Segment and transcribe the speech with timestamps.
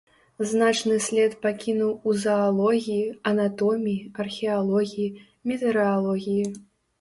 [0.51, 3.03] Значны след пакінуў у заалогіі,
[3.33, 5.07] анатоміі, археалогіі,
[5.53, 6.43] метэаралогіі.